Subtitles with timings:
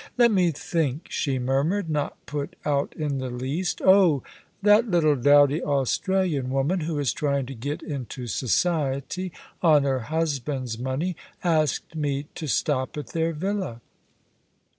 [0.17, 3.83] "Let me think," she murmured, not put out in the least.
[3.83, 4.23] "Oh,
[4.63, 10.79] that little dowdy Australian woman, who is trying to get into society on her husband's
[10.79, 13.79] money, asked me to stop at their villa."